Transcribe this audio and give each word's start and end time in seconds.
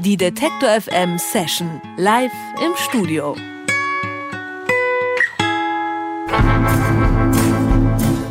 Die 0.00 0.16
Detektor 0.16 0.80
FM 0.80 1.18
Session 1.18 1.82
live 1.96 2.30
im 2.64 2.70
Studio. 2.76 3.34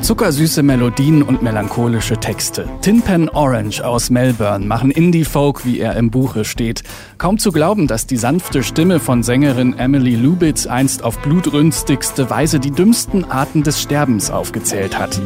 Zuckersüße 0.01 0.63
Melodien 0.63 1.23
und 1.23 1.41
melancholische 1.41 2.15
Texte. 2.15 2.69
Tin 2.81 3.01
Pan 3.01 3.27
Orange 3.27 3.81
aus 3.81 4.09
Melbourne 4.09 4.65
machen 4.65 4.91
Indie-Folk, 4.91 5.65
wie 5.65 5.81
er 5.81 5.97
im 5.97 6.09
Buche 6.09 6.45
steht. 6.45 6.83
Kaum 7.17 7.37
zu 7.37 7.51
glauben, 7.51 7.87
dass 7.87 8.07
die 8.07 8.15
sanfte 8.15 8.63
Stimme 8.63 9.01
von 9.01 9.21
Sängerin 9.21 9.77
Emily 9.77 10.15
Lubitz 10.15 10.67
einst 10.67 11.03
auf 11.03 11.19
blutrünstigste 11.19 12.29
Weise 12.29 12.61
die 12.61 12.71
dümmsten 12.71 13.29
Arten 13.29 13.63
des 13.63 13.81
Sterbens 13.81 14.31
aufgezählt 14.31 14.97
hat. 14.97 15.19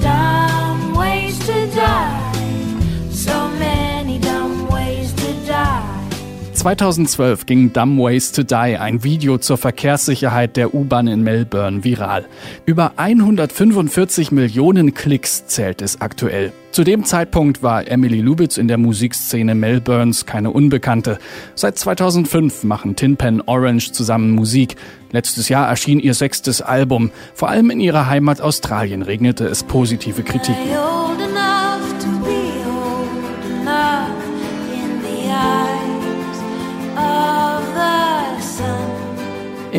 2012 6.61 7.47
ging 7.47 7.73
Dumb 7.73 7.97
Ways 7.97 8.33
to 8.33 8.43
Die, 8.43 8.77
ein 8.77 9.03
Video 9.03 9.39
zur 9.39 9.57
Verkehrssicherheit 9.57 10.57
der 10.57 10.75
U-Bahn 10.75 11.07
in 11.07 11.23
Melbourne, 11.23 11.83
viral. 11.83 12.27
Über 12.67 12.93
145 12.97 14.31
Millionen 14.31 14.93
Klicks 14.93 15.47
zählt 15.47 15.81
es 15.81 16.01
aktuell. 16.01 16.53
Zu 16.71 16.83
dem 16.83 17.03
Zeitpunkt 17.03 17.63
war 17.63 17.87
Emily 17.87 18.21
Lubitz 18.21 18.57
in 18.57 18.67
der 18.67 18.77
Musikszene 18.77 19.55
Melbournes 19.55 20.27
keine 20.27 20.51
Unbekannte. 20.51 21.17
Seit 21.55 21.79
2005 21.79 22.63
machen 22.63 22.95
Tin 22.95 23.17
Pan 23.17 23.41
Orange 23.41 23.91
zusammen 23.91 24.29
Musik. 24.29 24.75
Letztes 25.11 25.49
Jahr 25.49 25.67
erschien 25.67 25.99
ihr 25.99 26.13
sechstes 26.13 26.61
Album. 26.61 27.09
Vor 27.33 27.49
allem 27.49 27.71
in 27.71 27.79
ihrer 27.79 28.05
Heimat 28.05 28.39
Australien 28.39 29.01
regnete 29.01 29.47
es 29.47 29.63
positive 29.63 30.21
Kritiken. 30.21 30.61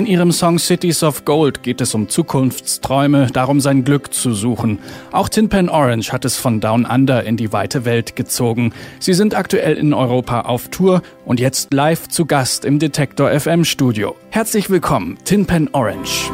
In 0.02 0.08
ihrem 0.08 0.32
Song 0.32 0.58
Cities 0.58 1.04
of 1.04 1.24
Gold 1.24 1.62
geht 1.62 1.80
es 1.80 1.94
um 1.94 2.08
Zukunftsträume, 2.08 3.28
darum 3.32 3.60
sein 3.60 3.84
Glück 3.84 4.12
zu 4.12 4.34
suchen. 4.34 4.80
Auch 5.12 5.28
Tin 5.28 5.48
Pan 5.48 5.68
Orange 5.68 6.12
hat 6.12 6.24
es 6.24 6.36
von 6.36 6.58
Down 6.58 6.86
Under 6.86 7.22
in 7.22 7.36
die 7.36 7.52
weite 7.52 7.84
Welt 7.84 8.16
gezogen. 8.16 8.72
Sie 8.98 9.14
sind 9.14 9.36
aktuell 9.36 9.76
in 9.76 9.94
Europa 9.94 10.40
auf 10.40 10.70
Tour 10.70 11.02
und 11.24 11.38
jetzt 11.38 11.72
live 11.72 12.08
zu 12.08 12.26
Gast 12.26 12.64
im 12.64 12.80
Detektor 12.80 13.30
FM 13.30 13.64
Studio. 13.64 14.16
Herzlich 14.30 14.70
willkommen, 14.70 15.18
Tin 15.24 15.46
Pan 15.46 15.68
Orange. 15.70 16.32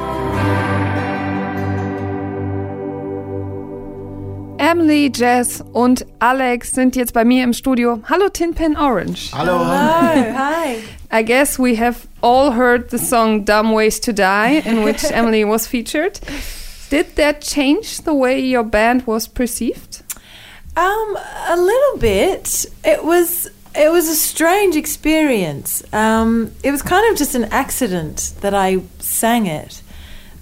Emily, 4.69 5.11
Jess 5.11 5.63
und 5.73 6.05
Alex 6.19 6.73
sind 6.73 6.95
jetzt 6.95 7.15
bei 7.15 7.25
mir 7.25 7.43
im 7.43 7.55
Studio. 7.55 8.03
Hallo 8.05 8.29
Tin 8.29 8.53
Pan 8.53 8.77
Orange. 8.77 9.31
Hallo. 9.33 9.65
Hi. 9.65 10.31
Hi. 10.37 10.77
I 11.11 11.23
guess 11.23 11.59
we 11.59 11.75
have 11.77 12.07
all 12.21 12.53
heard 12.53 12.91
the 12.91 12.99
song 12.99 13.45
Dumb 13.45 13.73
Ways 13.73 13.99
to 14.01 14.13
Die, 14.13 14.63
in 14.67 14.85
which 14.85 15.05
Emily 15.11 15.43
was 15.43 15.67
featured. 15.67 16.21
Did 16.91 17.17
that 17.17 17.41
change 17.41 18.03
the 18.03 18.13
way 18.13 18.39
your 18.41 18.63
band 18.63 19.07
was 19.07 19.27
perceived? 19.27 20.03
Um, 20.77 21.17
a 21.49 21.57
little 21.57 21.99
bit. 21.99 22.67
It 22.85 23.03
was 23.03 23.49
it 23.75 23.91
was 23.91 24.07
a 24.11 24.15
strange 24.15 24.77
experience. 24.77 25.83
Um, 25.95 26.51
it 26.63 26.73
was 26.73 26.83
kind 26.83 27.11
of 27.11 27.17
just 27.17 27.35
an 27.35 27.45
accident 27.45 28.35
that 28.43 28.53
I 28.53 28.83
sang 28.99 29.47
it. 29.47 29.81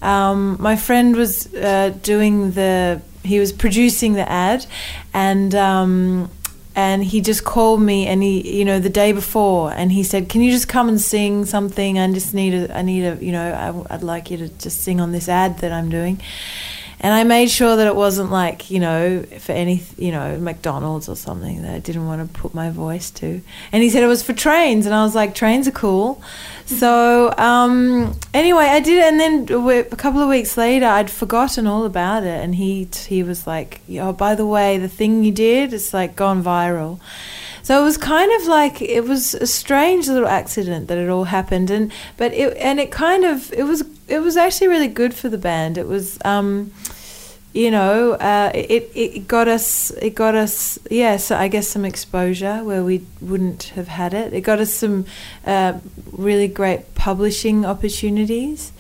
Um, 0.03 0.57
my 0.59 0.75
friend 0.75 1.15
was 1.15 1.47
uh, 1.55 1.95
doing 2.03 2.53
the 2.53 3.01
he 3.27 3.39
was 3.39 3.53
producing 3.53 4.15
the 4.15 4.29
ad, 4.29 4.67
and 5.13 5.55
um, 5.55 6.31
and 6.77 7.03
he 7.03 7.23
just 7.23 7.43
called 7.43 7.81
me 7.81 8.07
and 8.07 8.23
he 8.23 8.59
you 8.59 8.65
know 8.65 8.79
the 8.79 8.91
day 8.91 9.11
before 9.11 9.73
and 9.73 9.91
he 9.91 10.03
said 10.03 10.29
can 10.29 10.43
you 10.43 10.53
just 10.53 10.69
come 10.69 10.89
and 10.89 11.01
sing 11.01 11.47
something? 11.47 11.99
I 11.99 12.13
just 12.13 12.35
need 12.35 12.55
a 12.55 12.77
i 12.77 12.83
need 12.83 13.05
a 13.05 13.17
you 13.25 13.33
know 13.33 13.87
I, 13.91 13.95
i'd 13.95 14.03
like 14.03 14.31
you 14.31 14.37
to 14.37 14.49
just 14.49 14.83
sing 14.83 15.01
on 15.01 15.11
this 15.11 15.29
ad 15.29 15.59
that 15.61 15.73
i'm 15.73 15.89
doing 15.89 16.21
and 17.01 17.13
I 17.13 17.25
made 17.25 17.51
sure 17.51 17.77
that 17.77 17.87
it 17.87 17.95
wasn't 17.95 18.31
like 18.31 18.71
you 18.71 18.81
know 18.81 19.23
for 19.39 19.53
any 19.53 19.83
you 19.99 20.13
know 20.13 20.39
McDonald's 20.39 21.09
or 21.09 21.17
something 21.17 21.63
that 21.63 21.75
I 21.75 21.79
didn't 21.79 22.07
want 22.07 22.27
to 22.27 22.41
put 22.41 22.55
my 22.55 22.71
voice 22.71 23.11
to. 23.13 23.41
And 23.73 23.83
he 23.83 23.91
said 23.91 24.03
it 24.03 24.07
was 24.07 24.23
for 24.23 24.33
trains, 24.33 24.87
and 24.87 24.95
I 24.95 25.03
was 25.05 25.15
like, 25.15 25.35
trains 25.35 25.69
are 25.69 25.73
cool. 25.73 26.23
So 26.67 27.33
um, 27.39 28.15
anyway, 28.35 28.65
I 28.65 28.81
did, 28.81 28.99
it, 28.99 29.05
and 29.05 29.21
then 29.21 29.85
a 29.91 29.97
couple 29.97 30.21
of 30.21 30.29
weeks 30.29 30.57
later, 30.57 30.87
I'd 30.87 31.11
forgotten 31.11 31.67
all 31.67 31.85
about 31.85 32.25
it, 32.25 32.43
and 32.43 32.55
he 32.55 32.89
he 33.07 33.23
was 33.23 33.47
like, 33.47 33.81
"Oh, 33.91 34.13
by 34.13 34.35
the 34.35 34.47
way, 34.47 34.79
the 34.79 34.89
thing 34.89 35.23
you 35.23 35.33
did, 35.33 35.73
it's 35.73 35.95
like 35.95 36.17
gone 36.17 36.43
viral." 36.43 37.01
So 37.67 37.81
it 37.81 37.85
was 37.85 37.99
kind 37.99 38.31
of 38.41 38.47
like 38.47 38.81
it 38.81 39.09
was 39.09 39.35
a 39.35 39.45
strange 39.45 40.07
little 40.07 40.29
accident 40.29 40.87
that 40.87 40.99
it 40.99 41.09
all 41.09 41.25
happened, 41.25 41.69
and 41.69 41.91
but 42.17 42.33
it 42.33 42.57
and 42.59 42.79
it 42.79 42.93
kind 42.93 43.25
of 43.25 43.53
it 43.53 43.65
was 43.65 43.83
it 44.07 44.21
was 44.21 44.37
actually 44.37 44.69
really 44.69 44.87
good 44.87 45.13
for 45.13 45.29
the 45.29 45.37
band. 45.37 45.77
It 45.77 45.89
was. 45.89 46.17
Um, 46.25 46.71
you 47.53 47.71
know, 47.71 48.13
uh, 48.13 48.53
it 48.55 48.93
it 48.95 49.27
got 49.27 49.49
us 49.49 49.91
it 49.91 50.15
got 50.15 50.37
us 50.37 50.79
yeah, 50.91 51.17
so 51.17 51.37
I 51.37 51.49
guess 51.49 51.67
some 51.67 51.85
exposure 51.85 52.63
where 52.63 52.85
we 52.85 53.05
wouldn't 53.21 53.65
have 53.75 53.89
had 53.89 54.15
it. 54.15 54.33
It 54.33 54.43
got 54.43 54.61
us 54.61 54.73
some 54.73 55.07
uh, 55.45 55.81
really 56.13 56.47
great 56.47 56.95
publishing 56.95 57.65
opportunities. 57.67 58.73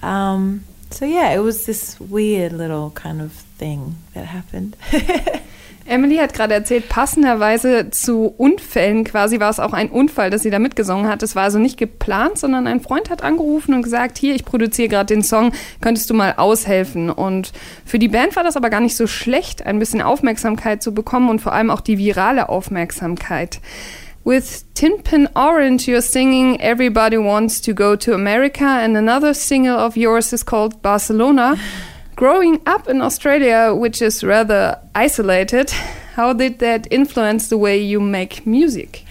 Um, 0.00 0.64
so 0.90 1.04
yeah, 1.04 1.34
it 1.34 1.40
was 1.40 1.66
this 1.66 2.00
weird 2.00 2.52
little 2.52 2.90
kind 2.92 3.20
of 3.20 3.32
thing 3.32 3.96
that 4.14 4.26
happened. 4.26 4.76
Emily 5.90 6.16
hat 6.18 6.34
gerade 6.34 6.54
erzählt, 6.54 6.88
passenderweise 6.88 7.90
zu 7.90 8.32
Unfällen 8.36 9.02
quasi 9.02 9.40
war 9.40 9.50
es 9.50 9.58
auch 9.58 9.72
ein 9.72 9.90
Unfall, 9.90 10.30
dass 10.30 10.42
sie 10.42 10.50
da 10.50 10.60
mitgesungen 10.60 11.08
hat. 11.08 11.22
Es 11.22 11.34
war 11.34 11.42
also 11.42 11.58
nicht 11.58 11.76
geplant, 11.76 12.38
sondern 12.38 12.68
ein 12.68 12.80
Freund 12.80 13.10
hat 13.10 13.24
angerufen 13.24 13.74
und 13.74 13.82
gesagt, 13.82 14.16
hier, 14.16 14.34
ich 14.34 14.44
produziere 14.44 14.88
gerade 14.88 15.12
den 15.12 15.24
Song, 15.24 15.52
könntest 15.80 16.08
du 16.08 16.14
mal 16.14 16.34
aushelfen? 16.36 17.10
Und 17.10 17.52
für 17.84 17.98
die 17.98 18.08
Band 18.08 18.36
war 18.36 18.44
das 18.44 18.56
aber 18.56 18.70
gar 18.70 18.80
nicht 18.80 18.96
so 18.96 19.08
schlecht, 19.08 19.66
ein 19.66 19.80
bisschen 19.80 20.00
Aufmerksamkeit 20.00 20.80
zu 20.80 20.94
bekommen 20.94 21.28
und 21.28 21.40
vor 21.40 21.52
allem 21.52 21.70
auch 21.70 21.80
die 21.80 21.98
virale 21.98 22.48
Aufmerksamkeit. 22.48 23.60
With 24.22 24.66
Tin 24.74 25.02
Pin 25.02 25.28
Orange, 25.34 25.88
you're 25.88 26.02
singing 26.02 26.60
Everybody 26.60 27.16
Wants 27.16 27.60
to 27.62 27.74
Go 27.74 27.96
to 27.96 28.14
America, 28.14 28.66
and 28.66 28.96
another 28.96 29.34
single 29.34 29.76
of 29.76 29.96
yours 29.96 30.32
is 30.32 30.44
called 30.44 30.82
Barcelona. 30.82 31.56
Growing 32.20 32.60
up 32.66 32.86
in 32.86 33.00
Australia, 33.00 33.74
which 33.74 34.02
is 34.02 34.22
rather 34.22 34.78
isolated, 34.94 35.70
how 36.16 36.34
did 36.34 36.58
that 36.58 36.86
influence 36.90 37.48
the 37.48 37.56
way 37.56 37.78
you 37.78 37.98
make 37.98 38.46
music? 38.46 39.06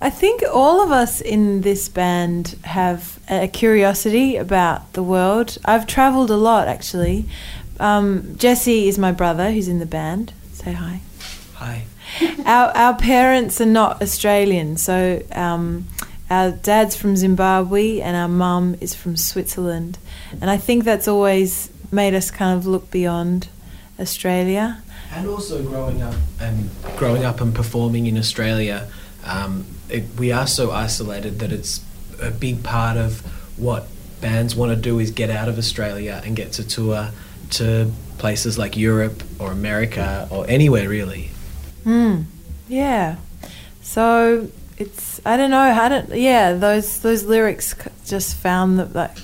I 0.00 0.08
think 0.08 0.42
all 0.50 0.80
of 0.80 0.90
us 0.90 1.20
in 1.20 1.60
this 1.60 1.90
band 1.90 2.56
have 2.64 3.18
a 3.28 3.48
curiosity 3.48 4.36
about 4.36 4.94
the 4.94 5.02
world. 5.02 5.58
I've 5.66 5.86
traveled 5.86 6.30
a 6.30 6.38
lot 6.38 6.68
actually. 6.68 7.26
Um, 7.80 8.34
Jesse 8.38 8.88
is 8.88 8.98
my 8.98 9.12
brother 9.12 9.50
who's 9.50 9.68
in 9.68 9.78
the 9.78 9.84
band. 9.84 10.32
Say 10.54 10.72
hi. 10.72 11.02
Hi. 11.56 11.84
our, 12.46 12.74
our 12.74 12.96
parents 12.96 13.60
are 13.60 13.66
not 13.66 14.00
Australian, 14.00 14.78
so 14.78 15.22
um, 15.32 15.86
our 16.30 16.52
dad's 16.52 16.96
from 16.96 17.14
Zimbabwe 17.14 18.00
and 18.00 18.16
our 18.16 18.28
mum 18.28 18.74
is 18.80 18.94
from 18.94 19.18
Switzerland. 19.18 19.98
And 20.40 20.48
I 20.48 20.56
think 20.56 20.84
that's 20.84 21.08
always 21.08 21.70
made 21.90 22.14
us 22.14 22.30
kind 22.30 22.58
of 22.58 22.66
look 22.66 22.90
beyond 22.90 23.48
Australia. 23.98 24.82
And 25.12 25.26
also 25.26 25.62
growing 25.62 26.02
up 26.02 26.14
and 26.40 26.70
growing 26.96 27.24
up 27.24 27.40
and 27.40 27.54
performing 27.54 28.06
in 28.06 28.18
Australia, 28.18 28.88
um, 29.24 29.66
it, 29.88 30.04
we 30.18 30.32
are 30.32 30.46
so 30.46 30.70
isolated 30.70 31.38
that 31.40 31.52
it's 31.52 31.80
a 32.20 32.30
big 32.30 32.62
part 32.62 32.96
of 32.96 33.20
what 33.58 33.86
bands 34.20 34.54
want 34.54 34.70
to 34.70 34.76
do 34.76 34.98
is 34.98 35.10
get 35.10 35.30
out 35.30 35.48
of 35.48 35.58
Australia 35.58 36.20
and 36.24 36.36
get 36.36 36.52
to 36.52 36.66
tour 36.66 37.10
to 37.50 37.90
places 38.18 38.58
like 38.58 38.76
Europe 38.76 39.22
or 39.38 39.52
America 39.52 40.28
or 40.30 40.46
anywhere 40.48 40.88
really. 40.88 41.30
Hmm. 41.84 42.22
Yeah. 42.68 43.16
So 43.80 44.48
it's 44.76 45.07
I 45.24 45.36
don't 45.36 45.50
know 45.50 45.72
how 45.74 45.88
to 45.88 46.16
yeah 46.16 46.52
those 46.52 47.00
those 47.00 47.24
lyrics 47.24 47.74
just 48.06 48.34
found 48.34 48.78
that 48.78 48.94
like 48.94 49.16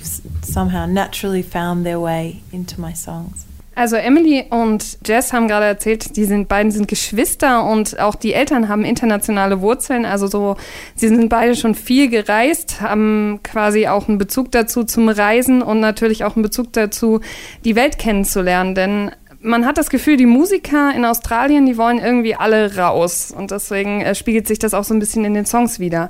somehow 0.43 0.85
naturally 0.85 1.43
found 1.43 1.85
their 1.85 1.99
way 1.99 2.41
into 2.51 2.79
my 2.79 2.93
songs. 2.93 3.45
Also 3.75 3.97
Emily 3.97 4.45
und 4.49 4.99
Jess 5.05 5.33
haben 5.33 5.49
gerade 5.49 5.65
erzählt, 5.65 6.15
die 6.15 6.23
sind 6.23 6.47
beiden 6.47 6.71
sind 6.71 6.87
Geschwister 6.87 7.65
und 7.65 7.99
auch 7.99 8.15
die 8.15 8.33
Eltern 8.33 8.69
haben 8.69 8.85
internationale 8.85 9.59
Wurzeln. 9.59 10.05
Also 10.05 10.27
so, 10.27 10.55
sie 10.95 11.09
sind 11.09 11.27
beide 11.27 11.57
schon 11.57 11.75
viel 11.75 12.09
gereist, 12.09 12.79
haben 12.79 13.41
quasi 13.43 13.87
auch 13.87 14.07
einen 14.07 14.17
Bezug 14.17 14.49
dazu 14.53 14.85
zum 14.85 15.09
Reisen 15.09 15.61
und 15.61 15.81
natürlich 15.81 16.23
auch 16.23 16.37
einen 16.37 16.43
Bezug 16.43 16.71
dazu, 16.71 17.19
die 17.65 17.75
Welt 17.75 17.99
kennenzulernen. 17.99 18.75
Denn 18.75 19.11
man 19.45 19.65
hat 19.65 19.77
das 19.77 19.89
Gefühl, 19.89 20.17
die 20.17 20.25
Musiker 20.25 20.93
in 20.93 21.05
Australien, 21.05 21.65
die 21.65 21.77
wollen 21.77 21.99
irgendwie 21.99 22.35
alle 22.35 22.75
raus. 22.75 23.33
Und 23.35 23.51
deswegen 23.51 24.01
äh, 24.01 24.15
spiegelt 24.15 24.47
sich 24.47 24.59
das 24.59 24.73
auch 24.73 24.83
so 24.83 24.93
ein 24.93 24.99
bisschen 24.99 25.23
in 25.25 25.33
den 25.33 25.45
Songs 25.45 25.79
wieder. 25.79 26.09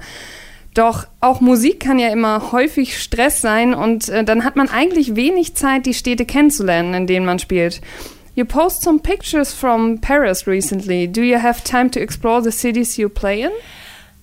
Doch 0.74 1.08
auch 1.22 1.40
Musik 1.40 1.80
kann 1.80 2.00
ja 2.00 2.10
immer 2.10 2.52
häufig 2.52 3.02
Stress 3.02 3.40
sein 3.40 3.74
und 3.74 4.10
äh, 4.10 4.26
dann 4.26 4.44
hat 4.44 4.58
man 4.58 4.68
eigentlich 4.68 5.16
wenig 5.16 5.56
Zeit, 5.56 5.86
die 5.86 5.94
Städte 5.94 6.26
kennenzulernen, 6.26 6.94
in 6.94 7.08
denen 7.08 7.26
man 7.26 7.40
spielt. 7.40 7.82
You 8.36 8.44
post 8.44 8.82
some 8.82 9.00
pictures 9.00 9.54
from 9.54 10.02
Paris 10.02 10.46
recently. 10.46 11.08
Do 11.08 11.22
you 11.22 11.42
have 11.42 11.64
time 11.64 11.90
to 11.92 12.00
explore 12.02 12.44
the 12.44 12.52
cities 12.52 12.98
you 12.98 13.08
play 13.08 13.44
in? 13.44 13.52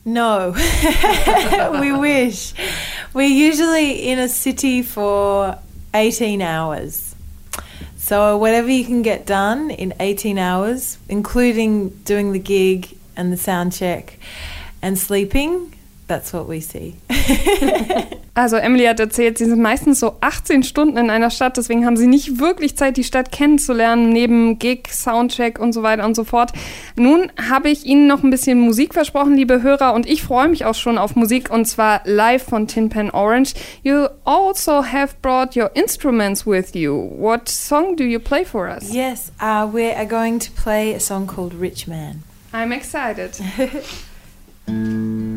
No, 0.04 0.52
we 1.80 1.92
wish. 1.92 2.52
We're 3.14 3.22
usually 3.22 4.10
in 4.10 4.18
a 4.18 4.28
city 4.28 4.82
for 4.82 5.56
18 5.94 6.42
hours. 6.42 7.11
So, 8.12 8.36
whatever 8.36 8.68
you 8.68 8.84
can 8.84 9.00
get 9.00 9.24
done 9.24 9.70
in 9.70 9.94
18 9.98 10.36
hours, 10.36 10.98
including 11.08 11.88
doing 12.04 12.32
the 12.32 12.38
gig 12.38 12.94
and 13.16 13.32
the 13.32 13.38
sound 13.38 13.72
check 13.72 14.18
and 14.82 14.98
sleeping, 14.98 15.74
that's 16.12 16.32
what 16.34 16.46
we 16.46 16.60
see. 16.60 16.94
Also 18.34 18.56
Emily 18.56 18.86
hat 18.86 18.98
erzählt, 18.98 19.36
sie 19.36 19.44
sind 19.44 19.60
meistens 19.60 20.00
so 20.00 20.16
18 20.22 20.62
Stunden 20.62 20.96
in 20.96 21.10
einer 21.10 21.28
Stadt, 21.28 21.58
deswegen 21.58 21.84
haben 21.84 21.98
sie 21.98 22.06
nicht 22.06 22.40
wirklich 22.40 22.78
Zeit, 22.78 22.96
die 22.96 23.04
Stadt 23.04 23.30
kennenzulernen, 23.30 24.08
neben 24.08 24.58
Gig, 24.58 24.88
Soundcheck 24.90 25.58
und 25.58 25.74
so 25.74 25.82
weiter 25.82 26.06
und 26.06 26.14
so 26.14 26.24
fort. 26.24 26.50
Nun 26.96 27.30
habe 27.50 27.68
ich 27.68 27.84
Ihnen 27.84 28.06
noch 28.06 28.22
ein 28.22 28.30
bisschen 28.30 28.58
Musik 28.58 28.94
versprochen, 28.94 29.36
liebe 29.36 29.60
Hörer, 29.60 29.92
und 29.92 30.08
ich 30.08 30.22
freue 30.22 30.48
mich 30.48 30.64
auch 30.64 30.74
schon 30.74 30.96
auf 30.96 31.14
Musik, 31.14 31.50
und 31.50 31.66
zwar 31.66 32.00
live 32.04 32.42
von 32.42 32.66
Tin 32.66 32.88
Pan 32.88 33.10
Orange. 33.10 33.52
You 33.82 34.06
also 34.24 34.82
have 34.82 35.14
brought 35.20 35.54
your 35.54 35.70
instruments 35.74 36.46
with 36.46 36.74
you. 36.74 36.94
What 36.94 37.50
song 37.50 37.96
do 37.96 38.04
you 38.04 38.18
play 38.18 38.46
for 38.46 38.66
us? 38.66 38.90
yes, 38.90 39.30
uh, 39.42 39.68
we 39.70 39.94
are 39.94 40.06
going 40.06 40.38
to 40.38 40.50
play 40.52 40.94
a 40.94 41.00
song 41.00 41.26
called 41.26 41.52
Rich 41.52 41.86
Man. 41.86 42.22
I'm 42.54 42.72
excited. 42.72 43.38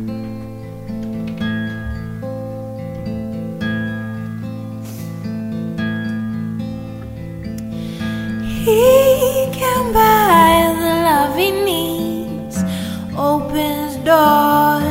He 8.65 9.47
can 9.53 9.93
buy 9.93 10.73
the 10.75 10.93
love 11.05 11.37
he 11.37 11.51
needs, 11.51 12.57
opens 13.15 13.95
doors 13.97 14.84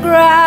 ground. 0.00 0.45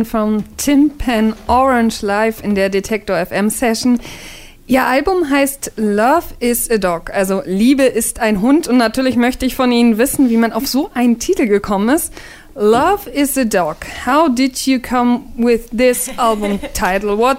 Man 0.00 0.06
von 0.06 0.44
Tin 0.56 0.96
Pan 0.96 1.34
Orange 1.46 2.00
live 2.00 2.42
in 2.42 2.54
der 2.54 2.70
Detektor 2.70 3.18
FM 3.26 3.50
Session. 3.50 4.00
Ihr 4.66 4.84
Album 4.84 5.28
heißt 5.28 5.72
Love 5.76 6.24
is 6.38 6.70
a 6.70 6.78
Dog, 6.78 7.10
also 7.12 7.42
Liebe 7.44 7.82
ist 7.82 8.18
ein 8.18 8.40
Hund. 8.40 8.66
Und 8.66 8.78
natürlich 8.78 9.16
möchte 9.16 9.44
ich 9.44 9.56
von 9.56 9.70
Ihnen 9.70 9.98
wissen, 9.98 10.30
wie 10.30 10.38
man 10.38 10.52
auf 10.52 10.66
so 10.66 10.90
einen 10.94 11.18
Titel 11.18 11.46
gekommen 11.46 11.94
ist. 11.94 12.14
Love 12.54 13.10
is 13.10 13.36
a 13.36 13.44
Dog. 13.44 13.84
How 14.06 14.34
did 14.34 14.66
you 14.66 14.78
come 14.80 15.24
with 15.36 15.68
this 15.70 16.08
album 16.16 16.58
title? 16.72 17.18
What 17.18 17.38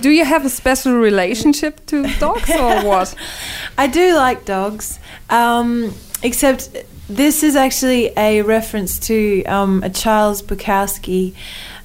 do 0.00 0.08
you 0.08 0.24
have 0.24 0.46
a 0.46 0.50
special 0.50 0.94
relationship 0.94 1.86
to 1.88 2.04
dogs 2.18 2.48
or 2.50 2.84
what? 2.84 3.14
I 3.76 3.86
do 3.86 4.14
like 4.14 4.46
dogs, 4.46 4.98
um, 5.28 5.92
except 6.22 6.70
this 7.08 7.42
is 7.42 7.54
actually 7.56 8.12
a 8.16 8.40
reference 8.42 8.98
to 9.08 9.44
um, 9.44 9.82
a 9.82 9.90
Charles 9.90 10.42
Bukowski 10.42 11.34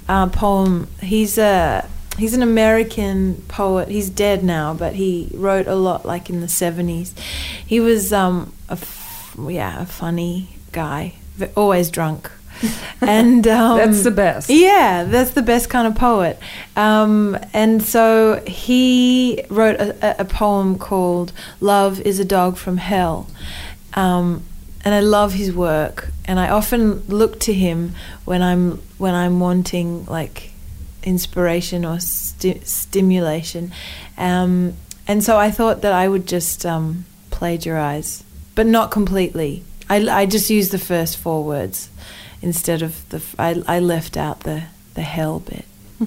uh, 0.08 0.28
poem. 0.28 0.88
He's 1.02 1.38
a 1.38 1.88
he's 2.18 2.34
an 2.34 2.42
American 2.44 3.44
poet. 3.48 3.90
He's 3.90 4.10
dead 4.10 4.44
now, 4.44 4.74
but 4.74 4.94
he 4.96 5.30
wrote 5.34 5.68
a 5.68 5.76
lot 5.76 6.06
like 6.06 6.30
in 6.30 6.42
the 6.42 6.48
seventies. 6.48 7.14
He 7.66 7.80
was 7.80 8.12
um, 8.14 8.54
a 8.70 8.74
f- 8.74 9.36
yeah 9.50 9.82
a 9.82 9.86
funny 9.86 10.50
guy, 10.72 11.16
always 11.56 11.90
drunk. 11.90 12.32
and 13.02 13.48
um, 13.48 13.78
That's 13.78 14.02
the 14.04 14.10
best. 14.10 14.50
Yeah, 14.50 15.04
that's 15.04 15.30
the 15.32 15.44
best 15.44 15.70
kind 15.70 15.86
of 15.86 15.94
poet. 15.94 16.40
Um, 16.76 17.38
and 17.54 17.84
so 17.84 18.44
he 18.48 19.44
wrote 19.50 19.80
a, 19.80 19.96
a- 20.02 20.22
a 20.24 20.26
poem 20.26 20.80
called 20.80 21.34
"Love 21.62 22.02
Is 22.02 22.18
a 22.20 22.26
Dog 22.26 22.58
from 22.58 22.78
Hell," 22.78 23.28
um, 23.94 24.42
and 24.88 24.96
I 24.96 25.02
love 25.02 25.34
his 25.34 25.54
work. 25.54 26.08
And 26.24 26.40
I 26.40 26.48
often 26.48 27.06
look 27.10 27.42
to 27.42 27.54
him 27.54 27.94
when 28.24 28.42
I'm 28.42 28.78
when 28.98 29.14
I'm 29.14 29.42
wanting 29.42 30.06
like 30.06 30.54
inspiration 31.04 31.84
or 31.84 32.00
sti- 32.00 32.62
stimulation. 32.64 33.74
Um, 34.18 34.76
and 35.06 35.22
so 35.22 35.38
I 35.38 35.52
thought 35.52 35.82
that 35.82 35.92
I 35.92 36.08
would 36.08 36.26
just 36.26 36.66
um, 36.66 37.04
plagiarize, 37.32 38.24
but 38.56 38.66
not 38.66 38.90
completely. 38.90 39.66
I, 39.90 40.08
I 40.08 40.26
just 40.26 40.50
used 40.50 40.72
the 40.72 40.80
first 40.80 41.18
four 41.18 41.44
words 41.44 41.90
instead 42.42 42.82
of 42.82 43.10
the. 43.10 43.22
I, 43.38 43.62
I 43.68 43.80
left 43.80 44.16
out 44.16 44.42
the 44.42 44.64
the 44.94 45.02
hell 45.02 45.42
bit. 45.42 45.66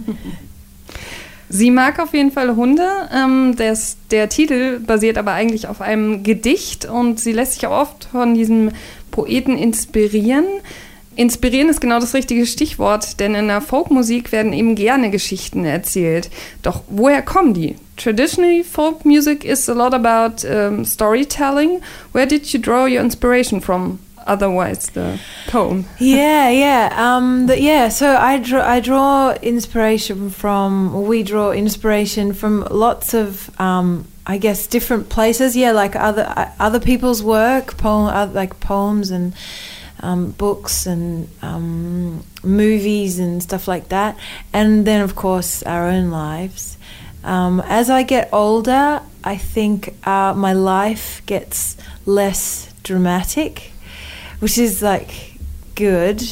Sie 1.52 1.72
mag 1.72 1.98
auf 1.98 2.14
jeden 2.14 2.30
Fall 2.30 2.54
Hunde. 2.54 2.88
Ähm, 3.12 3.56
das, 3.56 3.96
der 4.12 4.28
Titel 4.28 4.78
basiert 4.78 5.18
aber 5.18 5.32
eigentlich 5.32 5.66
auf 5.66 5.80
einem 5.80 6.22
Gedicht 6.22 6.84
und 6.84 7.18
sie 7.18 7.32
lässt 7.32 7.54
sich 7.54 7.66
auch 7.66 7.76
oft 7.76 8.04
von 8.04 8.34
diesem 8.34 8.70
Poeten 9.10 9.58
inspirieren. 9.58 10.44
Inspirieren 11.16 11.68
ist 11.68 11.80
genau 11.80 11.98
das 11.98 12.14
richtige 12.14 12.46
Stichwort, 12.46 13.18
denn 13.18 13.34
in 13.34 13.48
der 13.48 13.60
Folkmusik 13.60 14.30
werden 14.30 14.52
eben 14.52 14.76
gerne 14.76 15.10
Geschichten 15.10 15.64
erzählt. 15.64 16.30
Doch 16.62 16.82
woher 16.88 17.20
kommen 17.20 17.52
die? 17.52 17.74
Traditionally, 17.96 18.62
folk 18.62 19.04
music 19.04 19.44
is 19.44 19.68
a 19.68 19.74
lot 19.74 19.92
about 19.92 20.46
um, 20.46 20.84
storytelling. 20.84 21.80
Where 22.12 22.28
did 22.28 22.46
you 22.52 22.60
draw 22.60 22.86
your 22.86 23.00
inspiration 23.00 23.60
from? 23.60 23.98
Otherwise, 24.26 24.90
the 24.90 25.20
poem. 25.48 25.86
yeah, 25.98 26.50
yeah, 26.50 26.94
um, 26.96 27.46
the, 27.46 27.60
yeah. 27.60 27.88
So 27.88 28.16
I 28.16 28.38
draw, 28.38 28.62
I 28.62 28.80
draw 28.80 29.32
inspiration 29.42 30.30
from. 30.30 31.06
We 31.06 31.22
draw 31.22 31.52
inspiration 31.52 32.32
from 32.32 32.66
lots 32.70 33.14
of, 33.14 33.50
um, 33.60 34.06
I 34.26 34.38
guess, 34.38 34.66
different 34.66 35.08
places. 35.08 35.56
Yeah, 35.56 35.72
like 35.72 35.96
other 35.96 36.32
uh, 36.36 36.50
other 36.58 36.80
people's 36.80 37.22
work, 37.22 37.76
poem, 37.76 38.06
uh, 38.06 38.26
like 38.32 38.60
poems 38.60 39.10
and 39.10 39.34
um, 40.02 40.32
books 40.32 40.86
and 40.86 41.28
um, 41.42 42.24
movies 42.42 43.18
and 43.18 43.42
stuff 43.42 43.68
like 43.68 43.88
that. 43.88 44.18
And 44.52 44.86
then, 44.86 45.00
of 45.02 45.14
course, 45.14 45.62
our 45.62 45.88
own 45.88 46.10
lives. 46.10 46.76
Um, 47.22 47.60
as 47.66 47.90
I 47.90 48.02
get 48.02 48.30
older, 48.32 49.02
I 49.22 49.36
think 49.36 49.94
uh, 50.06 50.32
my 50.34 50.52
life 50.52 51.22
gets 51.26 51.76
less 52.06 52.72
dramatic, 52.82 53.69
which 54.40 54.58
is 54.58 54.82
like 54.82 55.38
good. 55.74 56.22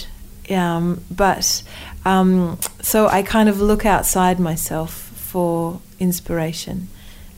Um, 0.50 1.02
but 1.10 1.62
um, 2.04 2.58
so 2.80 3.06
I 3.06 3.22
kind 3.22 3.48
of 3.48 3.60
look 3.60 3.86
outside 3.86 4.40
myself 4.40 4.92
for 5.14 5.80
inspiration. 6.00 6.88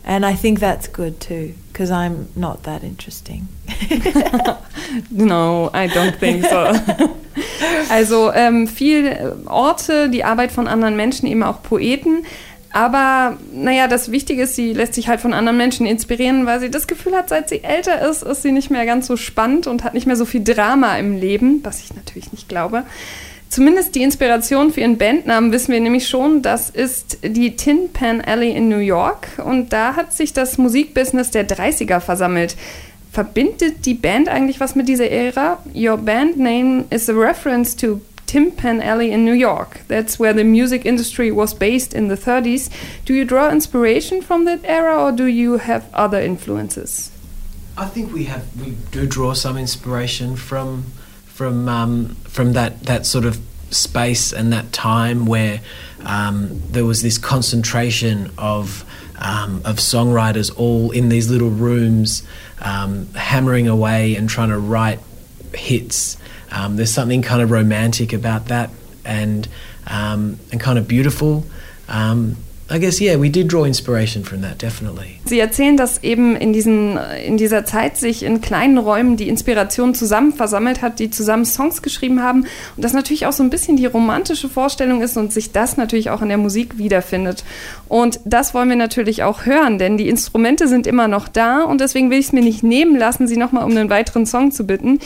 And 0.05 0.25
I 0.25 0.35
think 0.35 0.61
that's 0.61 0.89
good 0.89 1.21
too, 1.21 1.55
because 1.69 1.91
I'm 1.91 2.31
not 2.35 2.63
that 2.63 2.83
interesting. 2.83 3.49
No, 5.11 5.71
I 5.73 5.87
don't 5.87 6.17
think 6.17 6.45
so. 6.45 6.73
also 7.91 8.33
ähm, 8.33 8.67
viel 8.67 9.37
Orte, 9.47 10.09
die 10.11 10.25
Arbeit 10.25 10.53
von 10.53 10.67
anderen 10.67 10.97
Menschen, 10.97 11.29
eben 11.29 11.43
auch 11.43 11.63
Poeten. 11.63 12.25
Aber 12.73 13.37
naja, 13.53 13.89
das 13.89 14.13
Wichtige 14.13 14.43
ist, 14.43 14.55
sie 14.55 14.73
lässt 14.73 14.95
sich 14.95 15.09
halt 15.09 15.21
von 15.21 15.35
anderen 15.35 15.57
Menschen 15.57 15.87
inspirieren, 15.87 16.47
weil 16.47 16.61
sie 16.61 16.71
das 16.71 16.87
Gefühl 16.87 17.15
hat, 17.15 17.29
seit 17.29 17.49
sie 17.49 17.65
älter 17.65 18.09
ist, 18.09 18.23
ist 18.23 18.43
sie 18.43 18.53
nicht 18.53 18.71
mehr 18.71 18.87
ganz 18.87 19.09
so 19.09 19.17
spannend 19.17 19.67
und 19.67 19.83
hat 19.83 19.95
nicht 19.95 20.07
mehr 20.07 20.17
so 20.17 20.25
viel 20.25 20.45
Drama 20.45 20.97
im 20.97 21.19
Leben, 21.19 21.61
was 21.65 21.81
ich 21.81 21.95
natürlich 21.95 22.33
nicht 22.33 22.49
glaube. 22.49 22.85
Zumindest 23.49 23.97
die 23.97 24.03
Inspiration 24.03 24.73
für 24.73 24.83
ihren 24.83 24.97
Bandnamen 24.97 25.51
wissen 25.51 25.73
wir 25.73 25.81
nämlich 25.81 26.09
schon, 26.09 26.41
das 26.41 26.71
ist 26.71 27.19
die 27.25 27.57
Tin 27.57 27.93
Pan 27.93 28.21
Alley 28.21 28.53
in 28.53 28.69
New 28.69 28.79
York 28.79 29.27
und 29.45 29.73
da 29.73 29.97
hat 29.97 30.13
sich 30.13 30.33
das 30.33 30.57
Musikbusiness 30.57 31.33
der 31.33 31.49
30er 31.49 31.99
versammelt. 31.99 32.55
Verbindet 33.11 33.85
die 33.87 33.95
Band 33.95 34.29
eigentlich 34.29 34.61
was 34.61 34.77
mit 34.77 34.89
dieser 34.89 35.11
Ära? 35.11 35.59
Your 35.75 35.97
band 35.97 36.37
name 36.37 36.85
is 36.91 37.11
a 37.11 37.13
reference 37.13 37.75
to 37.75 38.01
Tin 38.31 38.53
Pan 38.53 38.81
Alley 38.81 39.11
in 39.11 39.25
New 39.25 39.33
York. 39.33 39.81
That's 39.89 40.17
where 40.17 40.33
the 40.33 40.45
music 40.45 40.87
industry 40.87 41.33
was 41.33 41.53
based 41.53 41.93
in 41.93 42.07
the 42.07 42.15
30s. 42.15 42.71
Do 43.05 43.13
you 43.13 43.25
draw 43.25 43.51
inspiration 43.51 44.23
from 44.23 44.45
that 44.45 44.61
era 44.63 44.97
or 45.03 45.11
do 45.11 45.25
you 45.25 45.59
have 45.59 45.93
other 45.93 46.21
influences? 46.21 47.11
I 47.77 47.87
think 47.87 48.13
we 48.13 48.27
have 48.27 48.45
we 48.65 48.77
do 48.93 49.05
draw 49.05 49.35
some 49.35 49.59
inspiration 49.59 50.37
from 50.37 50.85
from 51.27 51.69
um, 51.69 52.15
from 52.23 52.53
that 52.53 52.85
that 52.85 53.05
sort 53.05 53.25
of 53.25 53.41
space 53.71 54.33
and 54.33 54.53
that 54.53 54.73
time 54.73 55.27
where 55.27 55.61
um, 56.05 56.63
there 56.71 56.85
was 56.85 57.03
this 57.03 57.19
concentration 57.19 58.31
of 58.39 58.85
um, 59.19 59.57
of 59.65 59.79
songwriters 59.79 60.57
all 60.57 60.93
in 60.93 61.09
these 61.09 61.29
little 61.29 61.51
rooms, 61.51 62.23
um, 62.61 63.13
hammering 63.15 63.67
away 63.67 64.15
and 64.15 64.31
trying 64.31 64.51
to 64.51 64.59
write 64.61 65.01
hits. 65.53 66.17
Um, 66.51 66.77
there's 66.77 66.93
something 66.93 67.23
kind 67.23 67.43
of 67.43 67.51
romantic 67.51 68.13
about 68.13 68.47
that, 68.47 68.71
and 69.05 69.47
um, 69.87 70.39
and 70.53 70.61
kind 70.61 70.79
of 70.79 70.89
beautiful. 70.89 71.45
Um, 71.89 72.37
I 72.73 72.79
guess 72.79 73.01
yeah, 73.01 73.21
we 73.21 73.29
did 73.29 73.49
draw 73.49 73.65
inspiration 73.65 74.23
from 74.25 74.43
that 74.43 74.63
definitely. 74.63 75.19
Sie 75.25 75.41
erzählen, 75.41 75.77
dass 75.77 76.05
eben 76.05 76.37
in, 76.37 76.53
diesen, 76.53 76.97
in 77.27 77.37
dieser 77.37 77.65
Zeit 77.65 77.97
sich 77.97 78.23
in 78.23 78.41
kleinen 78.41 78.79
Räumen 78.79 79.17
die 79.17 79.29
Inspiration 79.29 79.93
zusammen 79.93 80.33
versammelt 80.33 80.81
hat, 80.81 81.01
die 81.01 81.11
zusammen 81.11 81.45
Songs 81.45 81.83
geschrieben 81.83 82.23
haben 82.23 82.47
und 82.77 82.85
das 82.85 82.93
natürlich 82.93 83.27
auch 83.27 83.33
so 83.33 83.43
ein 83.43 83.51
bisschen 83.51 83.77
die 83.77 83.87
romantische 83.87 84.49
Vorstellung 84.49 85.03
ist 85.03 85.17
und 85.17 85.33
sich 85.33 85.51
das 85.51 85.77
natürlich 85.77 86.11
auch 86.11 86.23
in 86.23 86.29
der 86.29 86.39
Musik 86.39 86.79
wiederfindet. 86.79 87.43
Und 87.89 88.21
das 88.25 88.55
wollen 88.55 88.69
wir 88.69 88.77
natürlich 88.77 89.25
auch 89.25 89.47
hören, 89.47 89.79
denn 89.79 89.97
die 89.97 90.09
Instrumente 90.09 90.69
sind 90.69 90.87
immer 90.87 91.09
noch 91.09 91.27
da 91.27 91.65
und 91.65 91.81
deswegen 91.81 92.11
will 92.11 92.21
ich 92.21 92.27
es 92.27 92.33
mir 92.33 92.43
nicht 92.43 92.63
nehmen 92.63 92.97
lassen, 92.97 93.27
Sie 93.27 93.37
nochmal 93.37 93.65
um 93.65 93.73
einen 93.73 93.91
weiteren 93.91 94.27
Song 94.27 94.53
zu 94.53 94.65
bitten. 94.65 95.01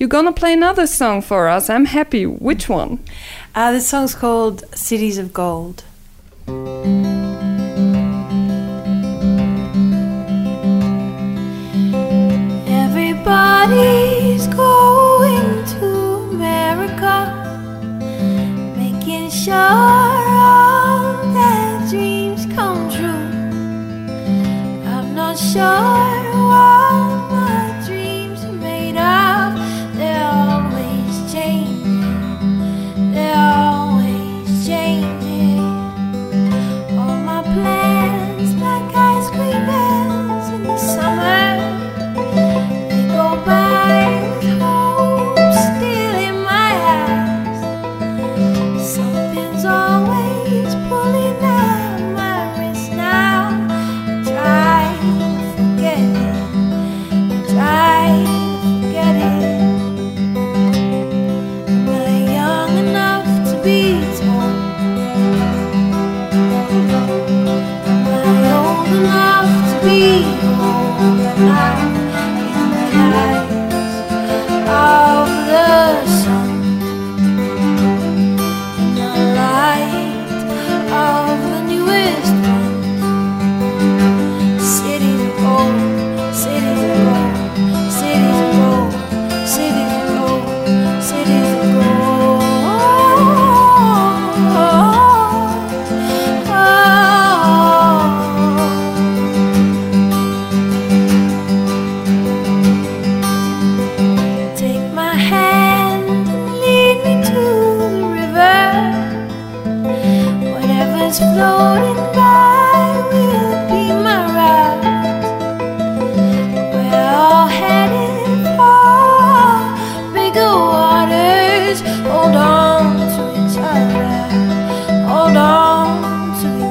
You're 0.00 0.08
gonna 0.08 0.32
play 0.32 0.54
another 0.54 0.86
song 0.86 1.20
for 1.20 1.48
us. 1.48 1.68
I'm 1.68 1.86
happy. 1.86 2.26
Which 2.26 2.70
one? 2.70 2.98
Uh, 3.54 3.72
this 3.72 3.90
song's 3.90 4.18
called 4.18 4.64
Cities 4.74 5.18
of 5.18 5.34
Gold. 5.34 5.84
Everybody's 12.82 14.46
going 14.48 15.64
to 15.66 15.88
America, 16.32 17.16
making 18.76 19.30
sure 19.30 19.54
all 19.54 21.22
their 21.32 21.88
dreams 21.88 22.46
come 22.54 22.90
true. 22.90 23.28
I'm 24.92 25.14
not 25.14 25.38
sure 25.38 26.09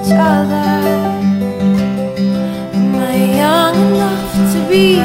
each 0.09 0.15
other. 0.15 0.69
Am 2.73 2.95
I 2.95 3.15
young 3.41 3.75
enough 3.75 4.53
to 4.53 4.67
be 4.67 4.99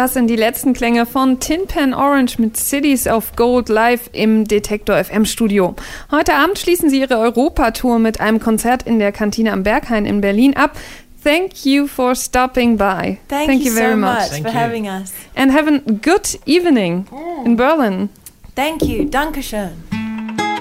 Das 0.00 0.14
sind 0.14 0.28
die 0.28 0.36
letzten 0.36 0.72
Klänge 0.72 1.04
von 1.04 1.40
Tin 1.40 1.66
Pan 1.66 1.92
Orange 1.92 2.38
mit 2.38 2.56
Cities 2.56 3.06
of 3.06 3.36
Gold 3.36 3.68
live 3.68 4.08
im 4.14 4.48
Detektor 4.48 4.96
FM 5.04 5.26
Studio. 5.26 5.74
Heute 6.10 6.32
Abend 6.32 6.58
schließen 6.58 6.88
sie 6.88 7.00
ihre 7.00 7.18
Europatour 7.18 7.98
mit 7.98 8.18
einem 8.18 8.40
Konzert 8.40 8.84
in 8.84 8.98
der 8.98 9.12
Kantine 9.12 9.52
am 9.52 9.62
Berghain 9.62 10.06
in 10.06 10.22
Berlin 10.22 10.56
ab. 10.56 10.74
Thank 11.22 11.66
you 11.66 11.86
for 11.86 12.14
stopping 12.14 12.78
by. 12.78 13.18
Thank, 13.28 13.62
you, 13.62 13.72
very 13.74 13.92
so 13.92 13.98
much. 13.98 14.14
much, 14.14 14.28
Thank 14.30 14.46
for 14.46 14.54
you. 14.54 14.58
having 14.58 14.84
us. 14.86 15.12
And 15.36 15.52
have 15.52 15.68
a 15.68 15.80
good 16.00 16.40
evening 16.46 17.06
in 17.44 17.56
Berlin. 17.56 18.08
Thank 18.56 18.82
you. 18.82 19.04
Dankeschön. 19.04 19.68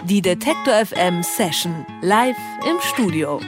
Die 0.04 0.22
Detektor 0.22 0.86
FM 0.86 1.24
Session 1.24 1.86
live 2.02 2.36
im 2.70 2.76
Studio. 2.82 3.40